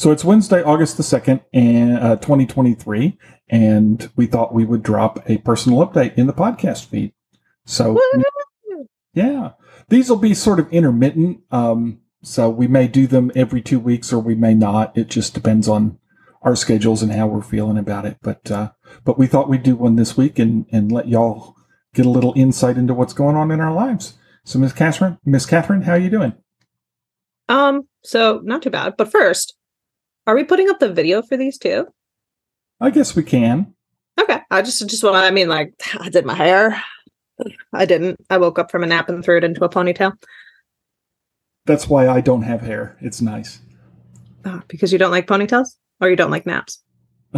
So 0.00 0.10
it's 0.10 0.24
Wednesday, 0.24 0.62
August 0.62 0.96
the 0.96 1.02
2nd, 1.02 1.44
and 1.52 1.98
uh, 1.98 2.16
2023, 2.16 3.18
and 3.50 4.10
we 4.16 4.24
thought 4.24 4.54
we 4.54 4.64
would 4.64 4.82
drop 4.82 5.22
a 5.28 5.36
personal 5.36 5.86
update 5.86 6.14
in 6.14 6.26
the 6.26 6.32
podcast 6.32 6.86
feed. 6.86 7.12
So, 7.66 7.98
Woo! 8.14 8.86
yeah, 9.12 9.50
these 9.90 10.08
will 10.08 10.16
be 10.16 10.32
sort 10.32 10.58
of 10.58 10.72
intermittent. 10.72 11.42
Um, 11.50 12.00
so 12.22 12.48
we 12.48 12.66
may 12.66 12.88
do 12.88 13.06
them 13.06 13.30
every 13.36 13.60
two 13.60 13.78
weeks 13.78 14.10
or 14.10 14.20
we 14.20 14.34
may 14.34 14.54
not. 14.54 14.96
It 14.96 15.08
just 15.08 15.34
depends 15.34 15.68
on 15.68 15.98
our 16.40 16.56
schedules 16.56 17.02
and 17.02 17.12
how 17.12 17.26
we're 17.26 17.42
feeling 17.42 17.76
about 17.76 18.06
it. 18.06 18.16
But, 18.22 18.50
uh, 18.50 18.70
but 19.04 19.18
we 19.18 19.26
thought 19.26 19.50
we'd 19.50 19.62
do 19.62 19.76
one 19.76 19.96
this 19.96 20.16
week 20.16 20.38
and, 20.38 20.64
and 20.72 20.90
let 20.90 21.08
y'all 21.08 21.56
get 21.92 22.06
a 22.06 22.10
little 22.10 22.32
insight 22.36 22.78
into 22.78 22.94
what's 22.94 23.12
going 23.12 23.36
on 23.36 23.50
in 23.50 23.60
our 23.60 23.74
lives. 23.74 24.14
So, 24.46 24.58
Miss 24.58 24.72
Catherine, 24.72 25.18
Miss 25.26 25.44
Catherine, 25.44 25.82
how 25.82 25.92
are 25.92 25.98
you 25.98 26.08
doing? 26.08 26.32
Um, 27.50 27.82
so 28.02 28.40
not 28.44 28.62
too 28.62 28.70
bad. 28.70 28.94
But 28.96 29.12
first, 29.12 29.56
are 30.26 30.34
we 30.34 30.44
putting 30.44 30.68
up 30.68 30.78
the 30.78 30.92
video 30.92 31.22
for 31.22 31.36
these 31.36 31.58
two? 31.58 31.86
I 32.80 32.90
guess 32.90 33.14
we 33.14 33.22
can. 33.22 33.74
Okay. 34.20 34.40
I 34.50 34.62
just 34.62 34.86
just 34.88 35.04
want 35.04 35.16
I 35.16 35.30
mean, 35.30 35.48
like, 35.48 35.74
I 36.00 36.08
did 36.08 36.24
my 36.26 36.34
hair. 36.34 36.82
I 37.72 37.86
didn't. 37.86 38.20
I 38.28 38.38
woke 38.38 38.58
up 38.58 38.70
from 38.70 38.82
a 38.82 38.86
nap 38.86 39.08
and 39.08 39.24
threw 39.24 39.38
it 39.38 39.44
into 39.44 39.64
a 39.64 39.68
ponytail. 39.68 40.12
That's 41.66 41.88
why 41.88 42.08
I 42.08 42.20
don't 42.20 42.42
have 42.42 42.60
hair. 42.60 42.96
It's 43.00 43.20
nice. 43.20 43.60
Oh, 44.44 44.62
because 44.68 44.92
you 44.92 44.98
don't 44.98 45.10
like 45.10 45.26
ponytails? 45.26 45.76
Or 46.00 46.08
you 46.08 46.16
don't 46.16 46.30
like 46.30 46.46
naps? 46.46 46.82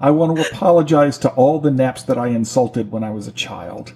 I 0.00 0.10
want 0.10 0.36
to 0.36 0.48
apologize 0.48 1.18
to 1.18 1.30
all 1.30 1.58
the 1.58 1.70
naps 1.70 2.04
that 2.04 2.16
I 2.16 2.28
insulted 2.28 2.90
when 2.90 3.04
I 3.04 3.10
was 3.10 3.26
a 3.26 3.32
child. 3.32 3.94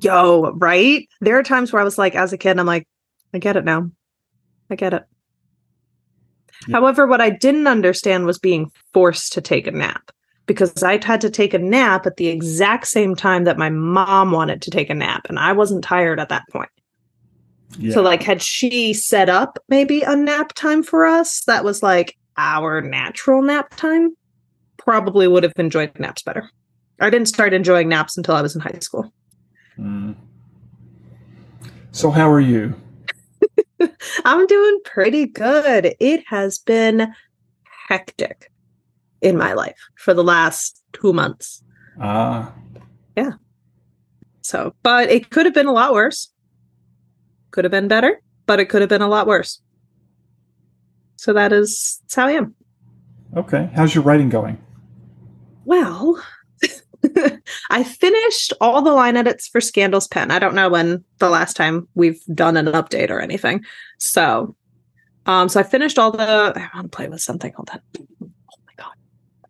Yo, 0.00 0.50
right? 0.56 1.08
There 1.20 1.38
are 1.38 1.42
times 1.42 1.72
where 1.72 1.80
I 1.80 1.84
was 1.84 1.98
like, 1.98 2.14
as 2.14 2.32
a 2.32 2.38
kid, 2.38 2.58
I'm 2.58 2.66
like, 2.66 2.86
I 3.32 3.38
get 3.38 3.56
it 3.56 3.64
now. 3.64 3.90
I 4.70 4.74
get 4.74 4.94
it. 4.94 5.04
Yeah. 6.68 6.76
However, 6.76 7.06
what 7.06 7.20
I 7.20 7.30
didn't 7.30 7.66
understand 7.66 8.26
was 8.26 8.38
being 8.38 8.70
forced 8.92 9.32
to 9.34 9.40
take 9.40 9.66
a 9.66 9.70
nap 9.70 10.10
because 10.46 10.82
I 10.82 11.04
had 11.04 11.20
to 11.20 11.30
take 11.30 11.54
a 11.54 11.58
nap 11.58 12.06
at 12.06 12.16
the 12.16 12.28
exact 12.28 12.86
same 12.86 13.14
time 13.14 13.44
that 13.44 13.58
my 13.58 13.68
mom 13.68 14.30
wanted 14.30 14.62
to 14.62 14.70
take 14.70 14.90
a 14.90 14.94
nap, 14.94 15.26
and 15.28 15.38
I 15.38 15.52
wasn't 15.52 15.84
tired 15.84 16.20
at 16.20 16.28
that 16.28 16.44
point. 16.50 16.70
Yeah. 17.78 17.94
So, 17.94 18.02
like, 18.02 18.22
had 18.22 18.40
she 18.40 18.92
set 18.92 19.28
up 19.28 19.58
maybe 19.68 20.02
a 20.02 20.16
nap 20.16 20.52
time 20.54 20.82
for 20.82 21.04
us 21.04 21.42
that 21.44 21.64
was 21.64 21.82
like 21.82 22.16
our 22.36 22.80
natural 22.80 23.42
nap 23.42 23.74
time, 23.76 24.16
probably 24.76 25.26
would 25.26 25.42
have 25.42 25.52
enjoyed 25.56 25.98
naps 25.98 26.22
better. 26.22 26.48
I 27.00 27.10
didn't 27.10 27.28
start 27.28 27.52
enjoying 27.52 27.88
naps 27.88 28.16
until 28.16 28.36
I 28.36 28.42
was 28.42 28.54
in 28.54 28.60
high 28.60 28.78
school. 28.80 29.12
Mm. 29.78 30.14
So, 31.90 32.10
how 32.10 32.30
are 32.30 32.40
you? 32.40 32.74
I'm 34.24 34.46
doing 34.46 34.80
pretty 34.84 35.26
good. 35.26 35.94
It 36.00 36.24
has 36.28 36.58
been 36.58 37.12
hectic 37.88 38.50
in 39.20 39.36
my 39.36 39.52
life 39.52 39.76
for 39.96 40.14
the 40.14 40.24
last 40.24 40.82
two 40.92 41.12
months. 41.12 41.62
Ah, 42.00 42.52
Yeah. 43.16 43.32
So, 44.42 44.74
but 44.82 45.10
it 45.10 45.30
could 45.30 45.44
have 45.46 45.54
been 45.54 45.66
a 45.66 45.72
lot 45.72 45.92
worse. 45.92 46.30
Could 47.50 47.64
have 47.64 47.70
been 47.72 47.88
better, 47.88 48.20
but 48.46 48.60
it 48.60 48.66
could 48.68 48.80
have 48.80 48.88
been 48.88 49.02
a 49.02 49.08
lot 49.08 49.26
worse. 49.26 49.60
So 51.16 51.32
that 51.32 51.52
is 51.52 51.98
that's 52.02 52.14
how 52.14 52.26
I 52.26 52.32
am. 52.32 52.54
okay. 53.36 53.70
How's 53.74 53.94
your 53.94 54.04
writing 54.04 54.28
going? 54.28 54.58
Well, 55.64 56.22
I 57.70 57.84
finished 57.84 58.52
all 58.60 58.82
the 58.82 58.92
line 58.92 59.16
edits 59.16 59.48
for 59.48 59.60
Scandal's 59.60 60.08
Pen. 60.08 60.30
I 60.30 60.38
don't 60.38 60.54
know 60.54 60.68
when 60.68 61.04
the 61.18 61.30
last 61.30 61.56
time 61.56 61.88
we've 61.94 62.22
done 62.34 62.56
an 62.56 62.66
update 62.66 63.10
or 63.10 63.20
anything. 63.20 63.64
So, 63.98 64.54
um, 65.26 65.48
so 65.48 65.60
I 65.60 65.62
finished 65.62 65.98
all 65.98 66.12
the. 66.12 66.22
I 66.22 66.70
want 66.74 66.92
to 66.92 66.96
play 66.96 67.08
with 67.08 67.20
something. 67.20 67.52
Hold 67.54 67.70
on. 67.70 67.80
Oh 68.22 68.30
my 68.66 68.72
god. 68.76 68.94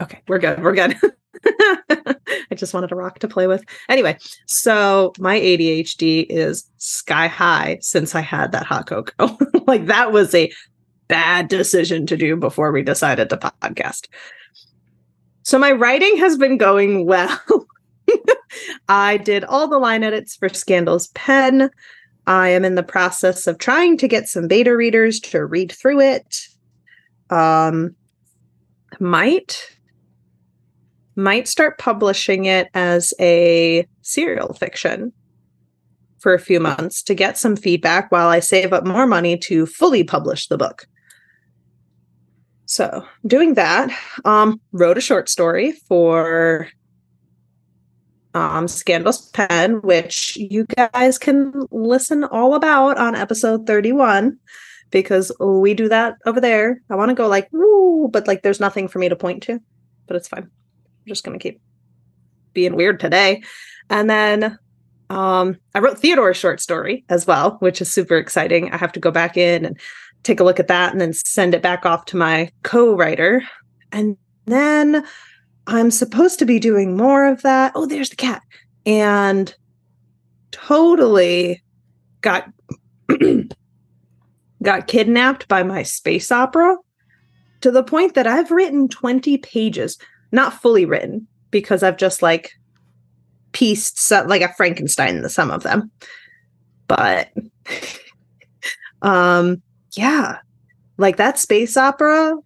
Okay, 0.00 0.22
we're 0.28 0.38
good. 0.38 0.62
We're 0.62 0.74
good. 0.74 0.96
I 2.50 2.54
just 2.54 2.74
wanted 2.74 2.92
a 2.92 2.96
rock 2.96 3.18
to 3.20 3.28
play 3.28 3.46
with. 3.46 3.64
Anyway, 3.88 4.18
so 4.46 5.12
my 5.18 5.38
ADHD 5.38 6.26
is 6.28 6.68
sky 6.78 7.26
high 7.26 7.78
since 7.80 8.14
I 8.14 8.20
had 8.20 8.52
that 8.52 8.66
hot 8.66 8.86
cocoa. 8.86 9.36
like 9.66 9.86
that 9.86 10.12
was 10.12 10.34
a 10.34 10.50
bad 11.08 11.48
decision 11.48 12.06
to 12.06 12.16
do 12.16 12.36
before 12.36 12.72
we 12.72 12.82
decided 12.82 13.30
to 13.30 13.36
podcast. 13.36 14.08
So 15.42 15.58
my 15.58 15.72
writing 15.72 16.16
has 16.16 16.36
been 16.36 16.58
going 16.58 17.06
well. 17.06 17.65
I 18.88 19.16
did 19.16 19.44
all 19.44 19.68
the 19.68 19.78
line 19.78 20.02
edits 20.02 20.36
for 20.36 20.48
Scandal's 20.48 21.08
Pen. 21.08 21.70
I 22.26 22.48
am 22.48 22.64
in 22.64 22.74
the 22.74 22.82
process 22.82 23.46
of 23.46 23.58
trying 23.58 23.96
to 23.98 24.08
get 24.08 24.28
some 24.28 24.48
beta 24.48 24.76
readers 24.76 25.20
to 25.20 25.44
read 25.44 25.72
through 25.72 26.00
it. 26.00 26.38
Um, 27.30 27.94
might 29.00 29.76
might 31.16 31.48
start 31.48 31.78
publishing 31.78 32.44
it 32.44 32.68
as 32.74 33.14
a 33.18 33.86
serial 34.02 34.52
fiction 34.52 35.12
for 36.18 36.34
a 36.34 36.38
few 36.38 36.60
months 36.60 37.02
to 37.04 37.14
get 37.14 37.38
some 37.38 37.56
feedback 37.56 38.12
while 38.12 38.28
I 38.28 38.40
save 38.40 38.72
up 38.72 38.86
more 38.86 39.06
money 39.06 39.38
to 39.38 39.64
fully 39.64 40.04
publish 40.04 40.46
the 40.46 40.58
book. 40.58 40.86
So, 42.66 43.06
doing 43.26 43.54
that, 43.54 43.96
um, 44.24 44.60
wrote 44.72 44.98
a 44.98 45.00
short 45.00 45.28
story 45.28 45.72
for 45.72 46.68
um, 48.36 48.68
Scandal's 48.68 49.30
Pen, 49.30 49.80
which 49.82 50.36
you 50.36 50.66
guys 50.66 51.18
can 51.18 51.66
listen 51.70 52.22
all 52.22 52.54
about 52.54 52.98
on 52.98 53.14
episode 53.14 53.66
31 53.66 54.38
because 54.90 55.32
we 55.40 55.72
do 55.72 55.88
that 55.88 56.16
over 56.26 56.40
there. 56.40 56.82
I 56.90 56.96
want 56.96 57.08
to 57.08 57.14
go 57.14 57.28
like, 57.28 57.48
woo, 57.50 58.08
but 58.08 58.26
like 58.26 58.42
there's 58.42 58.60
nothing 58.60 58.88
for 58.88 58.98
me 58.98 59.08
to 59.08 59.16
point 59.16 59.42
to, 59.44 59.58
but 60.06 60.16
it's 60.16 60.28
fine. 60.28 60.42
I'm 60.42 61.08
just 61.08 61.24
going 61.24 61.38
to 61.38 61.42
keep 61.42 61.60
being 62.52 62.76
weird 62.76 63.00
today. 63.00 63.42
And 63.88 64.10
then 64.10 64.58
um, 65.08 65.56
I 65.74 65.78
wrote 65.78 65.98
Theodore's 65.98 66.36
short 66.36 66.60
story 66.60 67.06
as 67.08 67.26
well, 67.26 67.56
which 67.60 67.80
is 67.80 67.90
super 67.90 68.18
exciting. 68.18 68.70
I 68.70 68.76
have 68.76 68.92
to 68.92 69.00
go 69.00 69.10
back 69.10 69.38
in 69.38 69.64
and 69.64 69.80
take 70.24 70.40
a 70.40 70.44
look 70.44 70.60
at 70.60 70.68
that 70.68 70.92
and 70.92 71.00
then 71.00 71.14
send 71.14 71.54
it 71.54 71.62
back 71.62 71.86
off 71.86 72.04
to 72.06 72.18
my 72.18 72.50
co-writer. 72.64 73.42
And 73.92 74.18
then 74.44 75.06
I'm 75.66 75.90
supposed 75.90 76.38
to 76.38 76.46
be 76.46 76.58
doing 76.58 76.96
more 76.96 77.26
of 77.26 77.42
that. 77.42 77.72
Oh, 77.74 77.86
there's 77.86 78.10
the 78.10 78.16
cat. 78.16 78.42
And 78.84 79.54
totally 80.52 81.62
got 82.20 82.48
got 84.62 84.86
kidnapped 84.86 85.48
by 85.48 85.62
my 85.62 85.82
space 85.82 86.30
opera 86.30 86.76
to 87.60 87.70
the 87.70 87.82
point 87.82 88.14
that 88.14 88.26
I've 88.26 88.50
written 88.50 88.88
20 88.88 89.38
pages, 89.38 89.98
not 90.32 90.60
fully 90.60 90.84
written 90.84 91.26
because 91.50 91.82
I've 91.82 91.96
just 91.96 92.22
like 92.22 92.52
pieced 93.52 94.10
like 94.10 94.42
a 94.42 94.52
Frankenstein 94.54 95.22
the 95.22 95.28
sum 95.28 95.50
of 95.50 95.62
them. 95.62 95.90
But 96.86 97.30
um 99.02 99.62
yeah, 99.96 100.38
like 100.96 101.16
that 101.16 101.38
space 101.38 101.76
opera 101.76 102.36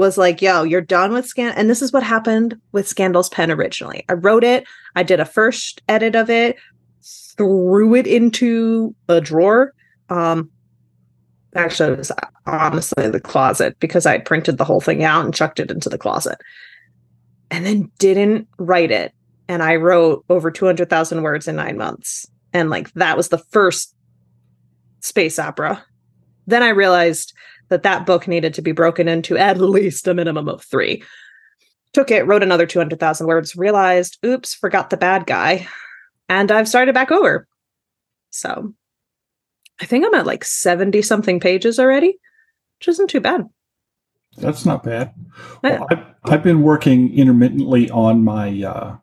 was 0.00 0.18
like, 0.18 0.42
yo, 0.42 0.64
you're 0.64 0.80
done 0.80 1.12
with 1.12 1.26
scan. 1.26 1.52
And 1.56 1.70
this 1.70 1.82
is 1.82 1.92
what 1.92 2.02
happened 2.02 2.58
with 2.72 2.88
Scandal's 2.88 3.28
Pen 3.28 3.50
originally. 3.50 4.04
I 4.08 4.14
wrote 4.14 4.42
it, 4.42 4.64
I 4.96 5.04
did 5.04 5.20
a 5.20 5.24
first 5.24 5.82
edit 5.88 6.16
of 6.16 6.28
it, 6.28 6.56
threw 7.36 7.94
it 7.94 8.06
into 8.06 8.94
a 9.08 9.20
drawer. 9.20 9.72
Um, 10.08 10.50
actually, 11.54 11.92
it 11.92 11.98
was 11.98 12.12
honestly 12.46 13.08
the 13.08 13.20
closet 13.20 13.76
because 13.78 14.06
I 14.06 14.18
printed 14.18 14.58
the 14.58 14.64
whole 14.64 14.80
thing 14.80 15.04
out 15.04 15.24
and 15.24 15.34
chucked 15.34 15.60
it 15.60 15.70
into 15.70 15.88
the 15.88 15.98
closet. 15.98 16.40
And 17.50 17.66
then 17.66 17.90
didn't 17.98 18.48
write 18.58 18.90
it. 18.90 19.12
And 19.48 19.62
I 19.62 19.76
wrote 19.76 20.24
over 20.30 20.50
200,000 20.50 21.22
words 21.22 21.46
in 21.46 21.56
nine 21.56 21.76
months. 21.76 22.26
And 22.52 22.70
like 22.70 22.92
that 22.94 23.16
was 23.16 23.28
the 23.28 23.38
first 23.38 23.94
space 25.00 25.38
opera. 25.38 25.84
Then 26.46 26.62
I 26.62 26.70
realized 26.70 27.34
that 27.70 27.84
that 27.84 28.04
book 28.04 28.28
needed 28.28 28.54
to 28.54 28.62
be 28.62 28.72
broken 28.72 29.08
into 29.08 29.38
at 29.38 29.58
least 29.58 30.06
a 30.06 30.14
minimum 30.14 30.48
of 30.48 30.62
three. 30.62 31.02
Took 31.92 32.10
it, 32.10 32.26
wrote 32.26 32.42
another 32.42 32.66
200,000 32.66 33.26
words, 33.26 33.56
realized, 33.56 34.18
oops, 34.24 34.54
forgot 34.54 34.90
the 34.90 34.96
bad 34.96 35.26
guy. 35.26 35.66
And 36.28 36.52
I've 36.52 36.68
started 36.68 36.94
back 36.94 37.10
over. 37.10 37.48
So 38.30 38.74
I 39.80 39.86
think 39.86 40.04
I'm 40.04 40.14
at 40.14 40.26
like 40.26 40.44
70 40.44 41.02
something 41.02 41.40
pages 41.40 41.80
already, 41.80 42.18
which 42.78 42.88
isn't 42.88 43.10
too 43.10 43.20
bad. 43.20 43.48
That's 44.36 44.64
not 44.64 44.84
bad. 44.84 45.12
Well, 45.62 45.86
I've, 45.90 46.04
I've 46.24 46.42
been 46.42 46.62
working 46.62 47.12
intermittently 47.12 47.90
on 47.90 48.22
my 48.22 48.62
uh, 48.62 48.96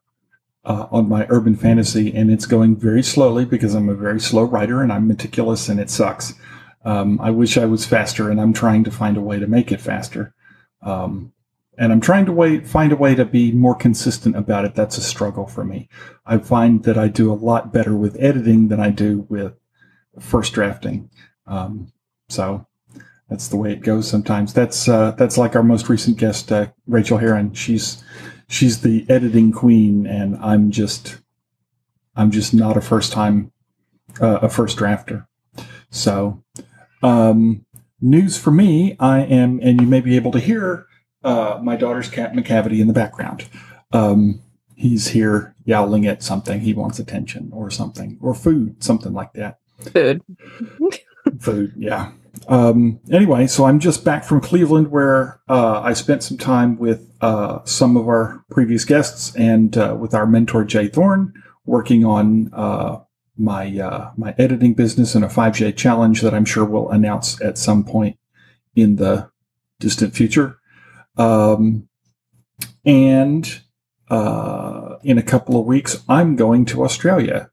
uh, 0.63 0.87
on 0.91 1.09
my 1.09 1.25
urban 1.29 1.55
fantasy, 1.55 2.13
and 2.13 2.31
it's 2.31 2.45
going 2.45 2.75
very 2.75 3.03
slowly 3.03 3.43
because 3.43 3.73
I'm 3.73 3.89
a 3.89 3.95
very 3.95 4.19
slow 4.19 4.43
writer 4.43 4.81
and 4.81 4.91
I'm 4.91 5.07
meticulous, 5.07 5.67
and 5.67 5.79
it 5.79 5.89
sucks. 5.89 6.33
Um, 6.87 7.19
I 7.21 7.31
wish 7.31 7.57
I 7.57 7.65
was 7.65 7.85
faster, 7.85 8.31
and 8.31 8.39
I'm 8.39 8.53
trying 8.53 8.83
to 8.85 8.91
find 8.91 9.17
a 9.17 9.21
way 9.29 9.39
to 9.39 9.47
make 9.47 9.71
it 9.71 9.81
faster. 9.81 10.33
Um, 10.81 11.33
and 11.77 11.91
I'm 11.91 12.01
trying 12.01 12.25
to 12.25 12.31
wait, 12.31 12.67
find 12.67 12.91
a 12.91 12.95
way 12.95 13.13
to 13.15 13.25
be 13.25 13.51
more 13.51 13.75
consistent 13.75 14.35
about 14.35 14.65
it. 14.65 14.73
That's 14.73 14.97
a 14.97 15.01
struggle 15.01 15.45
for 15.45 15.63
me. 15.63 15.89
I 16.25 16.37
find 16.37 16.83
that 16.83 16.97
I 16.97 17.07
do 17.09 17.31
a 17.31 17.41
lot 17.49 17.73
better 17.73 17.95
with 17.95 18.17
editing 18.19 18.69
than 18.69 18.79
I 18.79 18.89
do 18.89 19.27
with 19.29 19.53
first 20.19 20.53
drafting. 20.53 21.09
Um, 21.45 21.91
So 22.29 22.67
that's 23.29 23.47
the 23.47 23.57
way 23.57 23.71
it 23.71 23.81
goes 23.81 24.09
sometimes. 24.09 24.53
That's 24.53 24.87
uh, 24.87 25.11
that's 25.11 25.37
like 25.37 25.55
our 25.55 25.63
most 25.63 25.89
recent 25.89 26.17
guest, 26.17 26.51
uh, 26.51 26.67
Rachel 26.87 27.17
Heron. 27.17 27.53
She's 27.53 28.03
she's 28.47 28.81
the 28.81 29.05
editing 29.09 29.51
queen, 29.51 30.05
and 30.07 30.37
I'm 30.37 30.71
just 30.71 31.19
I'm 32.15 32.31
just 32.31 32.53
not 32.53 32.77
a 32.77 32.81
first 32.81 33.11
time 33.13 33.51
uh, 34.21 34.39
a 34.41 34.49
first 34.49 34.77
drafter. 34.77 35.27
So 35.89 36.43
um, 37.03 37.65
news 38.01 38.37
for 38.37 38.51
me, 38.51 38.95
I 38.99 39.19
am, 39.19 39.59
and 39.61 39.81
you 39.81 39.87
may 39.87 40.01
be 40.01 40.15
able 40.15 40.31
to 40.31 40.39
hear 40.39 40.87
uh, 41.23 41.59
my 41.61 41.75
daughter's 41.75 42.09
cat 42.09 42.33
Macavity 42.33 42.79
in 42.79 42.87
the 42.87 42.93
background. 42.93 43.47
Um, 43.91 44.41
he's 44.75 45.09
here 45.09 45.55
yowling 45.65 46.05
at 46.05 46.23
something. 46.23 46.61
He 46.61 46.73
wants 46.73 46.99
attention 46.99 47.49
or 47.53 47.69
something 47.69 48.17
or 48.21 48.33
food, 48.33 48.83
something 48.83 49.13
like 49.13 49.33
that. 49.33 49.59
Food. 49.93 50.23
food, 51.39 51.73
yeah. 51.77 52.11
Um, 52.47 52.99
anyway, 53.11 53.47
so 53.47 53.65
I'm 53.65 53.79
just 53.79 54.05
back 54.05 54.23
from 54.23 54.41
Cleveland 54.41 54.91
where 54.91 55.41
uh, 55.49 55.81
I 55.81 55.93
spent 55.93 56.23
some 56.23 56.37
time 56.37 56.77
with 56.77 57.11
uh, 57.19 57.59
some 57.65 57.97
of 57.97 58.07
our 58.07 58.45
previous 58.51 58.85
guests 58.85 59.35
and 59.35 59.75
uh, 59.77 59.95
with 59.99 60.13
our 60.13 60.25
mentor 60.25 60.63
J. 60.63 60.87
Thorn 60.87 61.33
working 61.65 62.05
on 62.05 62.51
uh, 62.53 62.99
my 63.37 63.77
uh, 63.79 64.11
my 64.17 64.33
editing 64.37 64.73
business 64.73 65.15
and 65.15 65.23
a 65.23 65.27
5J 65.27 65.75
challenge 65.75 66.21
that 66.21 66.33
I'm 66.33 66.45
sure 66.45 66.65
we'll 66.65 66.89
announce 66.89 67.39
at 67.41 67.57
some 67.57 67.83
point 67.83 68.17
in 68.75 68.95
the 68.95 69.29
distant 69.79 70.13
future. 70.13 70.59
Um, 71.17 71.87
and 72.85 73.61
uh, 74.09 74.95
in 75.03 75.17
a 75.17 75.23
couple 75.23 75.59
of 75.59 75.65
weeks, 75.65 76.03
I'm 76.07 76.35
going 76.35 76.65
to 76.65 76.83
Australia 76.83 77.51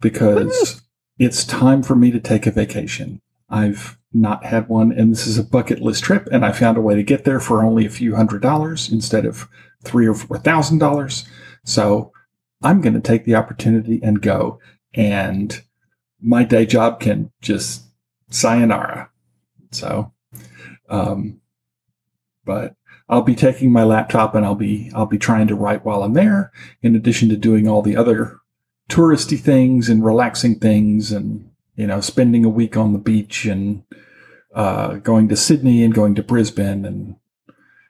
because 0.00 0.82
it's 1.18 1.44
time 1.44 1.82
for 1.82 1.94
me 1.94 2.10
to 2.10 2.20
take 2.20 2.46
a 2.46 2.50
vacation. 2.50 3.20
I've 3.48 3.98
not 4.12 4.44
had 4.44 4.68
one, 4.68 4.92
and 4.92 5.12
this 5.12 5.26
is 5.26 5.38
a 5.38 5.44
bucket 5.44 5.80
list 5.80 6.04
trip, 6.04 6.28
and 6.32 6.44
I 6.44 6.52
found 6.52 6.76
a 6.76 6.82
way 6.82 6.94
to 6.94 7.02
get 7.02 7.24
there 7.24 7.40
for 7.40 7.64
only 7.64 7.86
a 7.86 7.90
few 7.90 8.14
hundred 8.16 8.42
dollars 8.42 8.90
instead 8.90 9.24
of 9.24 9.48
three 9.84 10.06
or 10.06 10.14
four 10.14 10.38
thousand 10.38 10.78
dollars. 10.78 11.24
So 11.64 12.12
I'm 12.62 12.80
going 12.80 12.94
to 12.94 13.00
take 13.00 13.24
the 13.24 13.34
opportunity 13.34 14.00
and 14.02 14.22
go 14.22 14.58
and 14.94 15.62
my 16.20 16.44
day 16.44 16.64
job 16.64 17.00
can 17.00 17.30
just 17.40 17.82
sayonara. 18.30 19.10
So, 19.72 20.12
um, 20.88 21.40
but 22.44 22.74
I'll 23.08 23.22
be 23.22 23.34
taking 23.34 23.72
my 23.72 23.84
laptop 23.84 24.34
and 24.34 24.44
I'll 24.44 24.54
be 24.54 24.90
I'll 24.94 25.06
be 25.06 25.18
trying 25.18 25.46
to 25.48 25.54
write 25.54 25.84
while 25.84 26.02
I'm 26.02 26.14
there, 26.14 26.52
in 26.82 26.96
addition 26.96 27.28
to 27.30 27.36
doing 27.36 27.68
all 27.68 27.82
the 27.82 27.96
other 27.96 28.40
touristy 28.88 29.38
things 29.38 29.88
and 29.88 30.04
relaxing 30.04 30.58
things, 30.58 31.12
and 31.12 31.50
you 31.76 31.86
know, 31.86 32.00
spending 32.00 32.44
a 32.44 32.50
week 32.50 32.76
on 32.76 32.92
the 32.92 32.98
beach 32.98 33.44
and 33.44 33.82
uh, 34.54 34.94
going 34.94 35.28
to 35.28 35.36
Sydney 35.36 35.82
and 35.82 35.92
going 35.92 36.14
to 36.14 36.22
Brisbane 36.22 36.84
and 36.84 37.16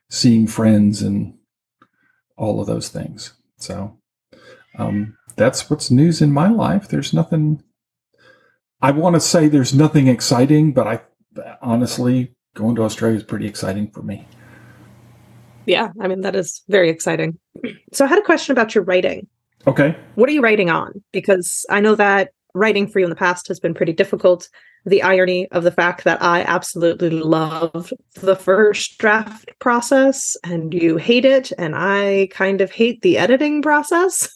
seeing 0.08 0.46
friends 0.46 1.02
and 1.02 1.34
all 2.36 2.60
of 2.60 2.66
those 2.66 2.88
things. 2.88 3.34
So, 3.56 3.98
um, 4.78 5.16
that's 5.36 5.68
what's 5.68 5.90
news 5.90 6.20
in 6.22 6.32
my 6.32 6.48
life. 6.48 6.88
There's 6.88 7.12
nothing. 7.12 7.62
I 8.80 8.90
want 8.90 9.14
to 9.14 9.20
say 9.20 9.48
there's 9.48 9.74
nothing 9.74 10.08
exciting, 10.08 10.72
but 10.72 10.86
I 10.86 11.00
honestly 11.62 12.34
going 12.54 12.76
to 12.76 12.82
Australia 12.82 13.16
is 13.16 13.24
pretty 13.24 13.46
exciting 13.46 13.90
for 13.90 14.02
me. 14.02 14.26
Yeah, 15.66 15.90
I 16.00 16.08
mean 16.08 16.20
that 16.22 16.36
is 16.36 16.62
very 16.68 16.90
exciting. 16.90 17.38
So 17.92 18.04
I 18.04 18.08
had 18.08 18.18
a 18.18 18.22
question 18.22 18.52
about 18.52 18.74
your 18.74 18.84
writing. 18.84 19.26
Okay. 19.66 19.96
What 20.14 20.28
are 20.28 20.32
you 20.32 20.42
writing 20.42 20.70
on? 20.70 21.02
Because 21.12 21.64
I 21.70 21.80
know 21.80 21.94
that 21.94 22.30
writing 22.54 22.86
for 22.86 22.98
you 22.98 23.06
in 23.06 23.10
the 23.10 23.16
past 23.16 23.48
has 23.48 23.58
been 23.58 23.74
pretty 23.74 23.92
difficult. 23.92 24.48
The 24.86 25.02
irony 25.02 25.48
of 25.50 25.64
the 25.64 25.70
fact 25.70 26.04
that 26.04 26.22
I 26.22 26.42
absolutely 26.42 27.08
love 27.08 27.92
the 28.20 28.36
first 28.36 28.98
draft 28.98 29.50
process 29.58 30.36
and 30.44 30.74
you 30.74 30.98
hate 30.98 31.24
it, 31.24 31.52
and 31.56 31.74
I 31.74 32.28
kind 32.30 32.60
of 32.60 32.70
hate 32.70 33.00
the 33.00 33.16
editing 33.16 33.62
process. 33.62 34.28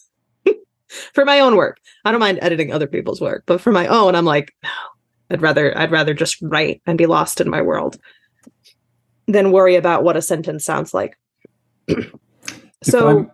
for 1.14 1.25
my 1.25 1.40
own 1.40 1.56
work. 1.56 1.79
I 2.05 2.11
don't 2.11 2.20
mind 2.20 2.38
editing 2.43 2.73
other 2.73 2.87
people's 2.87 3.20
work, 3.20 3.44
but 3.46 3.61
for 3.61 3.73
my 3.73 3.87
own, 3.87 4.14
I'm 4.14 4.25
like, 4.25 4.55
no, 4.62 4.70
I'd 5.31 5.43
rather 5.43 5.76
I'd 5.76 5.90
rather 5.90 6.14
just 6.14 6.40
write 6.43 6.82
and 6.87 6.99
be 6.99 7.06
lost 7.06 7.40
in 7.40 7.50
my 7.50 7.62
world 7.62 7.99
than 9.26 9.52
worry 9.52 9.76
about 9.76 10.02
what 10.02 10.17
a 10.17 10.23
sentence 10.23 10.64
sounds 10.64 10.94
like. 10.94 11.19
so, 12.82 13.31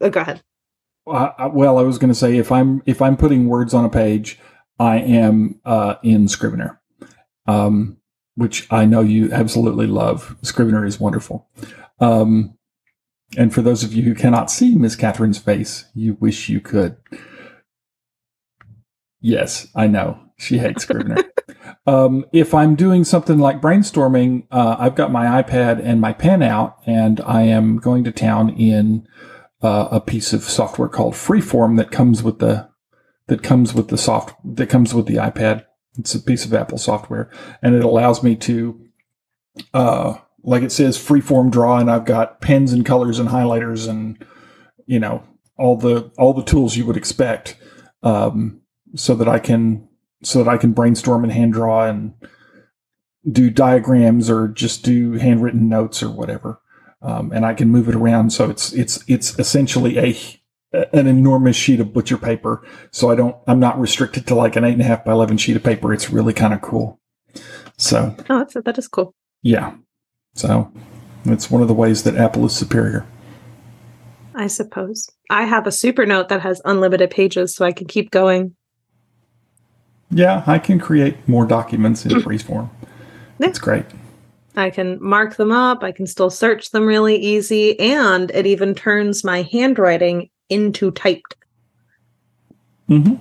oh, 0.00 0.10
go 0.10 0.20
ahead. 0.20 0.42
Uh, 1.06 1.50
well, 1.52 1.78
I 1.78 1.82
was 1.82 1.98
going 1.98 2.12
to 2.12 2.18
say 2.18 2.38
if 2.38 2.50
I'm 2.50 2.82
if 2.86 3.02
I'm 3.02 3.16
putting 3.16 3.48
words 3.48 3.74
on 3.74 3.84
a 3.84 3.90
page, 3.90 4.38
I 4.78 4.98
am 4.98 5.60
uh, 5.64 5.96
in 6.02 6.28
Scrivener, 6.28 6.80
um, 7.46 7.98
which 8.36 8.66
I 8.70 8.86
know 8.86 9.00
you 9.00 9.30
absolutely 9.30 9.86
love. 9.86 10.36
Scrivener 10.42 10.84
is 10.84 10.98
wonderful. 10.98 11.46
Um, 12.00 12.56
and 13.36 13.52
for 13.52 13.62
those 13.62 13.82
of 13.82 13.92
you 13.92 14.02
who 14.02 14.14
cannot 14.14 14.50
see 14.50 14.76
Miss 14.76 14.96
Catherine's 14.96 15.38
face, 15.38 15.86
you 15.94 16.14
wish 16.20 16.48
you 16.48 16.60
could. 16.60 16.96
Yes, 19.20 19.68
I 19.74 19.86
know. 19.86 20.20
She 20.36 20.58
hates 20.58 20.82
Scrivener. 20.82 21.24
um, 21.86 22.26
if 22.32 22.54
I'm 22.54 22.74
doing 22.74 23.04
something 23.04 23.38
like 23.38 23.60
brainstorming, 23.60 24.46
uh, 24.50 24.76
I've 24.78 24.96
got 24.96 25.12
my 25.12 25.42
iPad 25.42 25.80
and 25.82 26.00
my 26.00 26.12
pen 26.12 26.42
out, 26.42 26.76
and 26.86 27.20
I 27.22 27.42
am 27.42 27.78
going 27.78 28.04
to 28.04 28.12
town 28.12 28.50
in 28.50 29.08
uh, 29.62 29.88
a 29.90 30.00
piece 30.00 30.32
of 30.32 30.42
software 30.42 30.88
called 30.88 31.14
Freeform 31.14 31.76
that 31.78 31.90
comes 31.90 32.22
with 32.22 32.38
the 32.38 32.68
that 33.26 33.42
comes 33.42 33.72
with 33.72 33.88
the 33.88 33.96
soft 33.96 34.34
that 34.44 34.68
comes 34.68 34.92
with 34.92 35.06
the 35.06 35.16
iPad. 35.16 35.64
It's 35.98 36.14
a 36.14 36.20
piece 36.20 36.44
of 36.44 36.52
Apple 36.52 36.78
software, 36.78 37.30
and 37.62 37.74
it 37.74 37.84
allows 37.84 38.22
me 38.22 38.36
to 38.36 38.80
uh, 39.72 40.18
like 40.44 40.62
it 40.62 40.70
says 40.72 40.98
freeform 40.98 41.50
draw 41.50 41.78
and 41.78 41.90
I've 41.90 42.04
got 42.04 42.40
pens 42.40 42.72
and 42.72 42.84
colors 42.86 43.18
and 43.18 43.28
highlighters 43.28 43.88
and 43.88 44.24
you 44.86 45.00
know 45.00 45.24
all 45.56 45.76
the 45.76 46.12
all 46.18 46.32
the 46.32 46.44
tools 46.44 46.76
you 46.76 46.86
would 46.86 46.96
expect 46.96 47.56
um, 48.02 48.60
so 48.94 49.14
that 49.14 49.28
I 49.28 49.38
can 49.38 49.88
so 50.22 50.42
that 50.42 50.50
I 50.50 50.56
can 50.56 50.72
brainstorm 50.72 51.24
and 51.24 51.32
hand 51.32 51.54
draw 51.54 51.86
and 51.86 52.14
do 53.30 53.50
diagrams 53.50 54.28
or 54.28 54.48
just 54.48 54.84
do 54.84 55.12
handwritten 55.12 55.68
notes 55.68 56.02
or 56.02 56.10
whatever. 56.10 56.60
Um, 57.00 57.32
and 57.32 57.44
I 57.44 57.54
can 57.54 57.68
move 57.68 57.88
it 57.88 57.94
around. 57.94 58.30
So 58.30 58.50
it's 58.50 58.72
it's 58.72 59.02
it's 59.08 59.38
essentially 59.38 59.98
a 59.98 60.16
an 60.92 61.06
enormous 61.06 61.56
sheet 61.56 61.80
of 61.80 61.92
butcher 61.92 62.18
paper. 62.18 62.66
So 62.90 63.10
I 63.10 63.14
don't 63.14 63.36
I'm 63.46 63.60
not 63.60 63.80
restricted 63.80 64.26
to 64.26 64.34
like 64.34 64.56
an 64.56 64.64
eight 64.64 64.72
and 64.72 64.82
a 64.82 64.86
half 64.86 65.04
by 65.04 65.12
eleven 65.12 65.38
sheet 65.38 65.56
of 65.56 65.62
paper. 65.62 65.92
It's 65.92 66.10
really 66.10 66.34
kind 66.34 66.52
of 66.52 66.60
cool. 66.60 67.00
So 67.76 68.14
oh 68.28 68.38
that's 68.38 68.54
that 68.54 68.78
is 68.78 68.88
cool. 68.88 69.14
Yeah 69.42 69.74
so 70.34 70.70
it's 71.24 71.50
one 71.50 71.62
of 71.62 71.68
the 71.68 71.74
ways 71.74 72.02
that 72.04 72.16
Apple 72.16 72.44
is 72.46 72.54
superior. 72.54 73.06
I 74.34 74.48
suppose. 74.48 75.08
I 75.30 75.44
have 75.44 75.66
a 75.66 75.70
Supernote 75.70 76.28
that 76.28 76.40
has 76.40 76.60
unlimited 76.64 77.10
pages, 77.10 77.54
so 77.54 77.64
I 77.64 77.72
can 77.72 77.86
keep 77.86 78.10
going. 78.10 78.54
Yeah, 80.10 80.42
I 80.46 80.58
can 80.58 80.78
create 80.78 81.28
more 81.28 81.46
documents 81.46 82.04
in 82.04 82.12
Freeform. 82.22 82.68
It's 83.38 83.58
great. 83.58 83.86
I 84.56 84.70
can 84.70 85.02
mark 85.02 85.36
them 85.36 85.50
up. 85.50 85.82
I 85.82 85.92
can 85.92 86.06
still 86.06 86.30
search 86.30 86.70
them 86.70 86.86
really 86.86 87.16
easy. 87.16 87.78
And 87.80 88.30
it 88.30 88.46
even 88.46 88.74
turns 88.74 89.24
my 89.24 89.42
handwriting 89.42 90.30
into 90.48 90.90
typed. 90.92 91.34
Mm-hmm. 92.88 93.14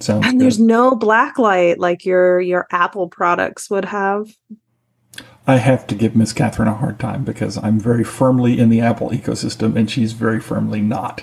Sounds 0.00 0.26
and 0.26 0.34
good. 0.34 0.40
there's 0.40 0.58
no 0.60 0.92
blacklight 0.92 1.78
like 1.78 2.04
your 2.04 2.40
your 2.40 2.66
Apple 2.70 3.08
products 3.08 3.70
would 3.70 3.84
have. 3.86 4.28
I 5.48 5.56
have 5.56 5.86
to 5.86 5.94
give 5.94 6.14
Miss 6.14 6.34
Catherine 6.34 6.68
a 6.68 6.74
hard 6.74 7.00
time 7.00 7.24
because 7.24 7.56
I'm 7.56 7.80
very 7.80 8.04
firmly 8.04 8.58
in 8.58 8.68
the 8.68 8.82
Apple 8.82 9.08
ecosystem 9.08 9.76
and 9.76 9.90
she's 9.90 10.12
very 10.12 10.40
firmly 10.40 10.82
not. 10.82 11.22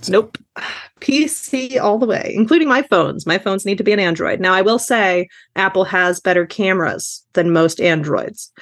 So. 0.00 0.12
Nope. 0.12 0.38
PC 1.00 1.80
all 1.80 1.98
the 1.98 2.06
way, 2.06 2.32
including 2.34 2.68
my 2.68 2.82
phones. 2.82 3.26
My 3.26 3.38
phones 3.38 3.64
need 3.64 3.78
to 3.78 3.84
be 3.84 3.92
an 3.92 3.98
Android. 3.98 4.38
Now, 4.38 4.52
I 4.52 4.60
will 4.60 4.78
say 4.78 5.28
Apple 5.56 5.84
has 5.84 6.20
better 6.20 6.44
cameras 6.44 7.24
than 7.32 7.54
most 7.54 7.80
Androids, 7.80 8.52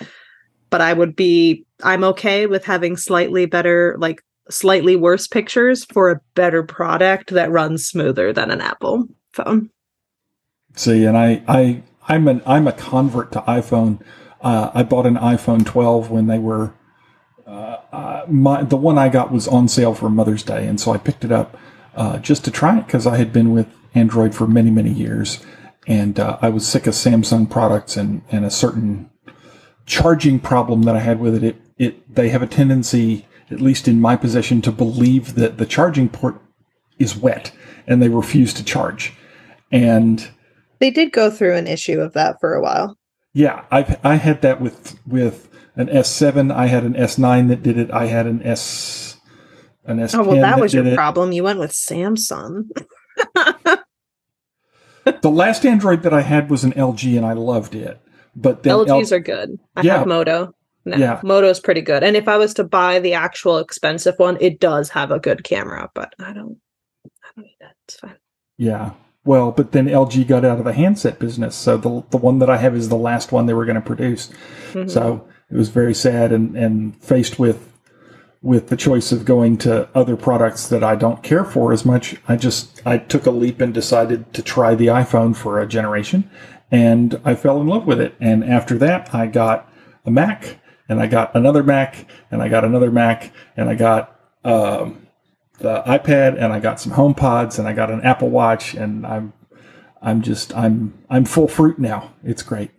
but 0.71 0.81
I 0.81 0.93
would 0.93 1.17
be, 1.17 1.65
I'm 1.83 2.05
okay 2.05 2.47
with 2.47 2.65
having 2.65 2.97
slightly 2.97 3.47
better, 3.47 3.97
like 3.99 4.23
slightly 4.51 4.95
worse 4.95 5.27
pictures 5.27 5.85
for 5.87 6.11
a 6.11 6.21
better 6.37 6.63
product 6.63 7.31
that 7.31 7.51
runs 7.51 7.85
smoother 7.85 8.33
than 8.33 8.53
an 8.53 8.61
Apple 8.61 9.09
phone. 9.33 9.69
See, 10.77 11.05
and 11.05 11.17
I, 11.17 11.43
I, 11.49 11.83
I'm 12.09 12.29
an, 12.29 12.41
I'm 12.47 12.69
a 12.69 12.73
convert 12.73 13.33
to 13.33 13.41
iPhone 13.41 14.01
uh, 14.41 14.71
I 14.75 14.83
bought 14.83 15.07
an 15.07 15.17
iPhone 15.17 15.65
12 15.67 16.11
when 16.11 16.27
they 16.27 16.39
were 16.39 16.75
uh, 17.49 17.81
uh, 17.93 18.25
my 18.29 18.63
the 18.63 18.77
one 18.77 18.99
I 18.99 19.09
got 19.09 19.33
was 19.33 19.49
on 19.49 19.69
sale 19.69 19.95
for 19.95 20.11
Mother's 20.11 20.43
Day, 20.43 20.67
and 20.67 20.79
so 20.79 20.93
I 20.93 20.99
picked 20.99 21.25
it 21.25 21.33
up 21.33 21.57
uh, 21.97 22.19
just 22.19 22.45
to 22.45 22.51
try 22.51 22.79
it 22.79 22.87
because 22.87 23.07
I 23.07 23.17
had 23.17 23.33
been 23.33 23.53
with 23.53 23.67
Android 23.95 24.35
for 24.35 24.47
many 24.47 24.71
many 24.71 24.93
years, 24.93 25.43
and 25.87 26.21
uh, 26.21 26.39
I 26.43 26.51
was 26.51 26.69
sick 26.69 26.87
of 26.87 26.93
Samsung 26.93 27.49
products 27.49 27.97
and 27.97 28.21
and 28.31 28.45
a 28.45 28.51
certain 28.51 29.09
charging 29.87 30.39
problem 30.41 30.83
that 30.83 30.95
I 30.95 31.01
had 31.01 31.21
with 31.21 31.35
it. 31.37 31.43
It 31.43 31.57
it 31.79 32.15
they 32.15 32.29
have 32.29 32.43
a 32.43 32.47
tendency, 32.47 33.27
at 33.51 33.63
least 33.63 33.89
in 33.89 33.99
my 33.99 34.15
possession, 34.15 34.61
to 34.63 34.71
believe 34.71 35.35
that 35.37 35.57
the 35.57 35.65
charging 35.65 36.11
port 36.11 36.43
is 36.99 37.17
wet, 37.17 37.51
and 37.87 38.03
they 38.03 38.11
refuse 38.11 38.53
to 38.55 38.65
charge, 38.65 39.15
and 39.73 40.29
They 40.81 40.91
did 40.91 41.13
go 41.13 41.31
through 41.31 41.55
an 41.55 41.67
issue 41.67 42.01
of 42.01 42.13
that 42.13 42.41
for 42.41 42.53
a 42.53 42.63
while. 42.63 42.98
Yeah, 43.39 43.65
I 43.71 43.97
I 44.03 44.15
had 44.17 44.43
that 44.43 44.61
with 44.61 44.99
with 45.07 45.49
an 45.77 45.87
S7. 45.87 46.53
I 46.53 46.67
had 46.67 46.83
an 46.83 46.95
S9 46.95 47.47
that 47.49 47.63
did 47.63 47.79
it. 47.79 47.89
I 47.93 48.07
had 48.07 48.27
an 48.27 48.43
S 48.43 49.17
an 49.85 49.99
S10. 49.99 50.19
Oh 50.19 50.23
well, 50.25 50.41
that 50.41 50.59
was 50.59 50.75
your 50.75 50.85
it. 50.87 50.97
problem. 50.97 51.31
You 51.31 51.45
went 51.45 51.61
with 51.61 51.71
Samsung. 51.73 52.65
The 55.23 55.31
last 55.31 55.65
Android 55.65 56.03
that 56.03 56.13
I 56.13 56.21
had 56.21 56.51
was 56.51 56.65
an 56.65 56.73
LG, 56.73 57.17
and 57.17 57.25
I 57.25 57.33
loved 57.33 57.75
it. 57.75 57.99
But 58.37 58.63
then 58.63 58.73
L- 58.73 58.85
LGs 58.85 59.11
are 59.13 59.21
good. 59.21 59.59
I 59.75 59.81
Yeah. 59.81 59.99
have 59.99 60.07
Moto. 60.07 60.55
No, 60.85 60.97
Yeah. 60.99 61.21
Moto's 61.25 61.61
pretty 61.61 61.81
good. 61.81 62.03
And 62.05 62.15
if 62.15 62.29
I 62.29 62.37
was 62.37 62.53
to 62.55 62.65
buy 62.65 62.99
the 62.99 63.15
actual 63.15 63.57
expensive 63.59 64.19
one, 64.19 64.37
it 64.41 64.61
does 64.61 64.91
have 64.91 65.11
a 65.11 65.19
good 65.19 65.45
camera, 65.45 65.91
but 65.95 66.15
I 66.19 66.33
don't. 66.35 66.59
I 67.25 67.29
don't 67.37 67.45
need 67.47 67.57
that. 67.61 67.75
It's 67.87 67.97
fine. 67.99 68.17
yeah, 68.59 68.91
well, 69.25 69.53
but 69.53 69.73
then 69.73 69.87
LG 69.87 70.27
got 70.27 70.45
out 70.45 70.59
of 70.59 70.65
the 70.65 70.73
handset 70.73 71.19
business, 71.19 71.55
so 71.55 71.77
the 71.77 72.05
the 72.11 72.17
one 72.17 72.39
that 72.39 72.51
I 72.51 72.57
have 72.59 72.75
is 72.75 72.89
the 72.89 72.97
last 72.97 73.33
one 73.33 73.47
they 73.47 73.55
were 73.55 73.65
going 73.65 73.75
to 73.75 73.81
produce. 73.81 74.31
Mhm. 74.73 74.91
So 74.91 75.27
it 75.51 75.57
was 75.57 75.69
very 75.71 75.95
sad 75.95 76.33
and, 76.33 76.57
and 76.57 76.97
faced 77.03 77.39
with 77.39 77.73
with 78.41 78.69
the 78.69 78.77
choice 78.77 79.11
of 79.11 79.25
going 79.25 79.57
to 79.59 79.89
other 79.95 80.17
products 80.17 80.69
that 80.69 80.85
I 80.85 80.95
don't 80.95 81.23
care 81.23 81.45
for 81.45 81.73
as 81.73 81.85
much. 81.85 82.17
I 82.29 82.37
just 82.37 82.81
I 82.87 82.99
took 82.99 83.27
a 83.27 83.31
leap 83.31 83.61
and 83.61 83.75
decided 83.75 84.33
to 84.35 84.43
try 84.43 84.75
the 84.75 84.87
iPhone 84.87 85.35
for 85.35 85.61
a 85.61 85.67
generation 85.67 86.31
and 86.71 87.21
I 87.25 87.35
fell 87.35 87.61
in 87.61 87.67
love 87.67 87.87
with 87.87 88.01
it. 88.01 88.15
And 88.21 88.45
after 88.45 88.79
that 88.79 89.13
I 89.13 89.27
got 89.27 89.69
a 90.07 90.11
Mac 90.11 90.61
and 90.89 91.01
I 91.01 91.09
got 91.09 91.35
another 91.35 91.65
Mac 91.65 92.07
and 92.31 92.41
I 92.41 92.49
got 92.49 92.65
another 92.65 92.93
Mac 92.93 93.33
and 93.57 93.69
I 93.69 93.75
got 93.75 94.17
um, 94.45 95.08
the 95.59 95.83
iPad 95.87 96.43
and 96.43 96.53
I 96.53 96.61
got 96.61 96.81
some 96.81 96.93
HomePods 96.93 97.59
and 97.59 97.69
I 97.69 97.73
got 97.73 97.91
an 97.91 98.01
Apple 98.03 98.31
Watch 98.31 98.75
and 98.75 99.07
I'm 99.07 99.33
I'm 100.01 100.23
just 100.23 100.55
I'm 100.57 100.97
I'm 101.11 101.25
full 101.25 101.49
fruit 101.49 101.79
now. 101.79 102.13
It's 102.25 102.43
great. 102.43 102.71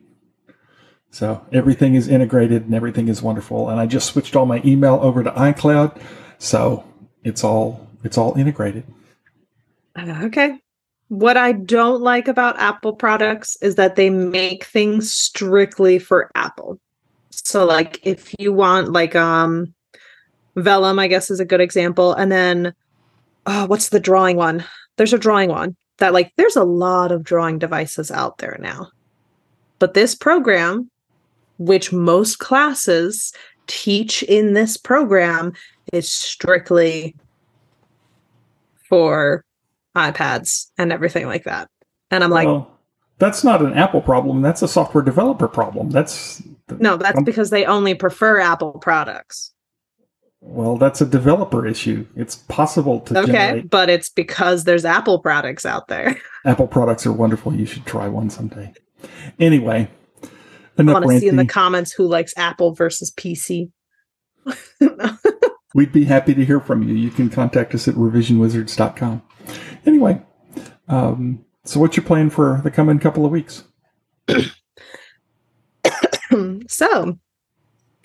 So 1.11 1.45
everything 1.51 1.95
is 1.95 2.07
integrated 2.07 2.65
and 2.65 2.73
everything 2.73 3.07
is 3.07 3.21
wonderful. 3.21 3.69
And 3.69 3.79
I 3.79 3.85
just 3.85 4.07
switched 4.07 4.35
all 4.35 4.45
my 4.45 4.61
email 4.63 4.99
over 5.01 5.23
to 5.23 5.31
iCloud, 5.31 6.01
so 6.37 6.85
it's 7.23 7.43
all 7.43 7.87
it's 8.03 8.17
all 8.17 8.37
integrated. 8.37 8.85
Uh, 9.95 10.21
Okay. 10.23 10.59
What 11.09 11.37
I 11.37 11.53
don't 11.53 12.01
like 12.01 12.27
about 12.27 12.59
Apple 12.59 12.93
products 12.93 13.57
is 13.63 13.75
that 13.75 13.95
they 13.95 14.11
make 14.11 14.63
things 14.65 15.11
strictly 15.11 15.97
for 15.97 16.29
Apple. 16.35 16.79
So 17.31 17.65
like 17.65 17.99
if 18.03 18.35
you 18.37 18.53
want 18.53 18.93
like 18.93 19.15
um 19.15 19.73
Vellum, 20.63 20.99
I 20.99 21.07
guess 21.07 21.29
is 21.29 21.39
a 21.39 21.45
good 21.45 21.61
example. 21.61 22.13
And 22.13 22.31
then 22.31 22.73
oh, 23.45 23.65
what's 23.65 23.89
the 23.89 23.99
drawing 23.99 24.37
one? 24.37 24.63
There's 24.97 25.13
a 25.13 25.19
drawing 25.19 25.49
one 25.49 25.75
that 25.97 26.13
like 26.13 26.31
there's 26.37 26.55
a 26.55 26.63
lot 26.63 27.11
of 27.11 27.23
drawing 27.23 27.59
devices 27.59 28.11
out 28.11 28.37
there 28.37 28.57
now. 28.59 28.89
But 29.79 29.93
this 29.93 30.15
program, 30.15 30.89
which 31.57 31.91
most 31.93 32.39
classes 32.39 33.33
teach 33.67 34.23
in 34.23 34.53
this 34.53 34.77
program, 34.77 35.53
is 35.93 36.09
strictly 36.09 37.15
for 38.87 39.45
iPads 39.95 40.69
and 40.77 40.91
everything 40.91 41.27
like 41.27 41.43
that. 41.45 41.69
And 42.11 42.23
I'm 42.23 42.31
like, 42.31 42.47
well, 42.47 42.71
that's 43.19 43.43
not 43.43 43.61
an 43.61 43.73
Apple 43.73 44.01
problem. 44.01 44.41
That's 44.41 44.61
a 44.61 44.67
software 44.67 45.03
developer 45.03 45.47
problem. 45.47 45.91
That's 45.91 46.41
no, 46.77 46.97
that's 46.97 47.21
because 47.23 47.49
they 47.49 47.65
only 47.65 47.95
prefer 47.95 48.39
Apple 48.39 48.73
products. 48.73 49.53
Well, 50.41 50.77
that's 50.77 51.01
a 51.01 51.05
developer 51.05 51.65
issue. 51.67 52.05
It's 52.15 52.35
possible 52.35 53.01
to 53.01 53.19
Okay. 53.19 53.31
generate 53.31 53.69
But 53.69 53.89
it's 53.89 54.09
because 54.09 54.63
there's 54.63 54.85
Apple 54.85 55.19
products 55.19 55.65
out 55.65 55.87
there. 55.87 56.19
Apple 56.45 56.67
products 56.67 57.05
are 57.05 57.11
wonderful. 57.13 57.53
You 57.53 57.65
should 57.65 57.85
try 57.85 58.07
one 58.07 58.29
someday. 58.29 58.73
Anyway, 59.39 59.89
I 60.77 60.83
want 60.83 61.05
to 61.09 61.19
see 61.19 61.27
in 61.27 61.35
the 61.35 61.45
comments 61.45 61.91
who 61.91 62.07
likes 62.07 62.33
Apple 62.37 62.73
versus 62.73 63.11
PC. 63.11 63.71
We'd 65.75 65.91
be 65.91 66.05
happy 66.05 66.33
to 66.33 66.45
hear 66.45 66.59
from 66.59 66.83
you. 66.83 66.95
You 66.95 67.11
can 67.11 67.29
contact 67.29 67.75
us 67.75 67.87
at 67.87 67.95
revisionwizards.com. 67.95 69.21
Anyway, 69.85 70.21
um, 70.87 71.45
so 71.63 71.79
what's 71.79 71.95
your 71.95 72.05
plan 72.05 72.29
for 72.29 72.61
the 72.63 72.71
coming 72.71 72.97
couple 72.99 73.25
of 73.25 73.31
weeks? 73.31 73.65
so, 76.67 77.19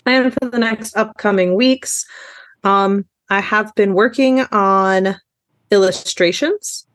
plan 0.05 0.31
for 0.31 0.51
the 0.51 0.59
next 0.59 0.97
upcoming 0.97 1.55
weeks. 1.55 2.05
Um, 2.63 3.07
I 3.31 3.41
have 3.41 3.75
been 3.75 3.95
working 3.95 4.41
on 4.41 5.17
illustrations 5.71 6.87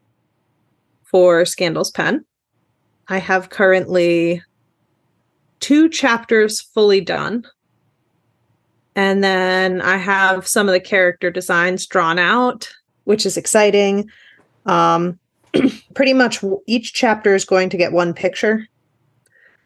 for 1.04 1.44
Scandal's 1.46 1.92
Pen. 1.92 2.24
I 3.08 3.18
have 3.18 3.50
currently 3.50 4.44
two 5.60 5.90
chapters 5.90 6.62
fully 6.62 7.02
done. 7.02 7.46
And 8.96 9.24
then 9.24 9.82
I 9.82 9.98
have 9.98 10.48
some 10.48 10.68
of 10.68 10.74
the 10.74 10.80
character 10.80 11.32
designs 11.32 11.86
drawn 11.88 12.20
out, 12.20 12.70
which 13.06 13.26
is 13.26 13.38
exciting. 13.38 14.10
Um, 14.66 15.20
pretty 15.96 16.14
much 16.14 16.44
each 16.68 16.94
chapter 16.94 17.34
is 17.34 17.46
going 17.46 17.70
to 17.70 17.78
get 17.78 17.92
one 17.92 18.14
picture. 18.14 18.68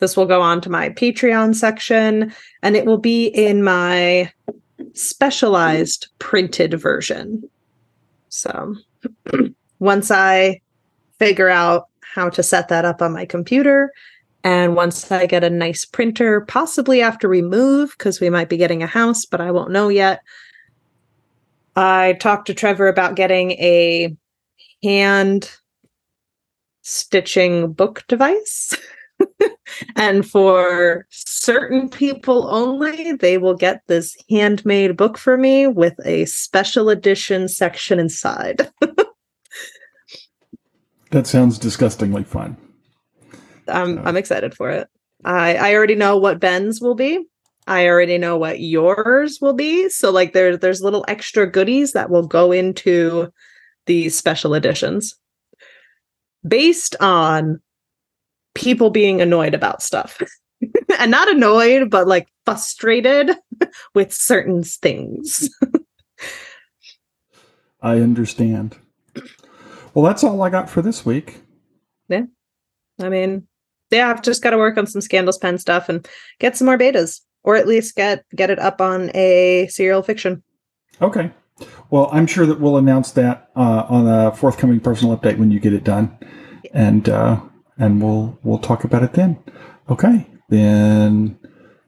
This 0.03 0.17
will 0.17 0.25
go 0.25 0.41
on 0.41 0.60
to 0.60 0.69
my 0.69 0.89
Patreon 0.89 1.55
section 1.55 2.33
and 2.62 2.75
it 2.75 2.86
will 2.86 2.98
be 2.98 3.27
in 3.27 3.63
my 3.63 4.29
specialized 4.91 6.07
printed 6.19 6.74
version. 6.74 7.41
So 8.27 8.75
once 9.79 10.12
I 10.12 10.60
figure 11.19 11.48
out 11.48 11.88
how 12.01 12.29
to 12.31 12.43
set 12.43 12.67
that 12.67 12.83
up 12.83 13.01
on 13.01 13.13
my 13.13 13.24
computer, 13.24 13.93
and 14.43 14.75
once 14.75 15.10
I 15.10 15.25
get 15.25 15.45
a 15.45 15.50
nice 15.50 15.86
printer, 15.86 16.41
possibly 16.41 17.01
after 17.01 17.29
we 17.29 17.41
move, 17.41 17.95
because 17.98 18.19
we 18.19 18.29
might 18.29 18.50
be 18.50 18.57
getting 18.57 18.83
a 18.83 18.88
house, 18.88 19.25
but 19.25 19.39
I 19.39 19.51
won't 19.51 19.72
know 19.72 19.88
yet. 19.88 20.19
I 21.77 22.17
talked 22.19 22.48
to 22.48 22.53
Trevor 22.53 22.89
about 22.89 23.15
getting 23.15 23.51
a 23.51 24.13
hand 24.83 25.50
stitching 26.81 27.72
book 27.72 28.03
device. 28.10 28.75
and 29.96 30.27
for 30.27 31.06
certain 31.10 31.89
people 31.89 32.48
only, 32.50 33.13
they 33.13 33.38
will 33.38 33.56
get 33.56 33.82
this 33.88 34.15
handmade 34.30 34.98
book 34.98 35.18
for 35.18 35.38
me 35.38 35.68
with 35.68 35.96
a 36.06 36.25
special 36.25 36.89
edition 36.89 37.48
section 37.48 38.00
inside. 38.00 38.70
That 41.13 41.27
sounds 41.27 41.60
disgustingly 41.60 42.24
fun. 42.24 42.58
I'm 43.68 43.98
So- 43.98 44.01
I'm 44.03 44.18
excited 44.18 44.56
for 44.56 44.72
it. 44.72 44.88
I 45.24 45.56
I 45.56 45.75
already 45.75 45.94
know 45.94 46.18
what 46.18 46.39
Ben's 46.39 46.82
will 46.82 46.96
be. 46.96 47.24
I 47.68 47.88
already 47.88 48.18
know 48.18 48.36
what 48.36 48.60
yours 48.60 49.38
will 49.39 49.53
be. 49.53 49.89
So 49.89 50.10
like 50.10 50.34
there's 50.34 50.58
there's 50.58 50.82
little 50.82 51.06
extra 51.08 51.46
goodies 51.50 51.92
that 51.94 52.10
will 52.10 52.27
go 52.27 52.51
into 52.51 53.32
these 53.86 54.18
special 54.18 54.56
editions 54.56 55.15
based 56.48 56.96
on 57.00 57.62
people 58.55 58.89
being 58.89 59.22
annoyed 59.22 59.53
about 59.53 59.81
stuff. 59.81 60.19
and 61.00 61.12
not 61.12 61.29
annoyed, 61.29 61.89
but 61.89 62.07
like 62.07 62.27
frustrated 62.45 63.31
with 63.95 64.13
certain 64.13 64.63
things. 64.63 65.50
I 67.81 68.00
understand. 68.00 68.77
Well, 69.93 70.05
that's 70.05 70.24
all 70.24 70.41
I 70.41 70.50
got 70.50 70.69
for 70.69 70.81
this 70.81 71.05
week. 71.05 71.41
Yeah. 72.07 72.24
I 73.01 73.10
mean, 73.10 73.48
yeah, 73.91 74.10
I've 74.10 74.22
just 74.22 74.41
got 74.41 74.51
to 74.51 74.57
work 74.57 74.77
on 74.77 74.88
some 74.88 75.01
Scandals 75.01 75.38
Pen 75.38 75.57
stuff 75.57 75.89
and 75.89 76.07
get 76.39 76.57
some 76.57 76.65
more 76.65 76.77
betas, 76.77 77.22
or 77.43 77.55
at 77.55 77.67
least 77.67 77.95
get 77.95 78.25
get 78.36 78.50
it 78.50 78.60
up 78.60 78.81
on 78.81 79.12
a 79.15 79.67
serial 79.69 80.01
fiction. 80.01 80.43
Okay. 81.01 81.31
Well, 81.89 82.10
I'm 82.12 82.25
sure 82.25 82.45
that 82.45 82.60
we'll 82.60 82.77
announce 82.77 83.12
that 83.12 83.50
uh, 83.55 83.86
on 83.88 84.07
a 84.07 84.36
forthcoming 84.36 84.79
personal 84.79 85.15
update 85.15 85.38
when 85.38 85.51
you 85.51 85.60
get 85.60 85.74
it 85.74 85.83
done, 85.83 86.17
and 86.74 87.07
uh, 87.07 87.39
and 87.77 88.01
we'll 88.01 88.38
we'll 88.44 88.60
talk 88.60 88.84
about 88.84 89.03
it 89.03 89.13
then. 89.13 89.44
Okay. 89.89 90.27
Then 90.50 91.39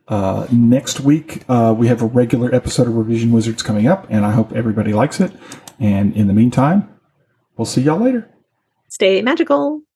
uh, 0.08 0.48
next 0.52 1.00
week 1.00 1.44
uh, 1.50 1.74
we 1.78 1.88
have 1.88 2.02
a 2.02 2.08
regular 2.08 2.54
episode 2.54 2.88
of 2.88 2.96
Revision 2.96 3.32
Wizards 3.32 3.64
coming 3.64 3.88
up, 3.88 4.08
and 4.10 4.26
I 4.26 4.32
hope 4.32 4.54
everybody 4.54 4.94
likes 4.94 5.20
it. 5.20 5.32
And 5.80 6.16
in 6.16 6.28
the 6.28 6.34
meantime, 6.34 6.90
we'll 7.58 7.66
see 7.66 7.82
y'all 7.82 8.00
later. 8.00 8.30
Stay 8.90 9.22
magical. 9.22 9.82